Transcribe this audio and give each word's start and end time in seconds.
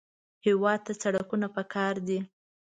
هېواد 0.45 0.79
ته 0.85 0.93
سړکونه 1.01 1.47
پکار 1.55 1.95
دي 2.07 2.19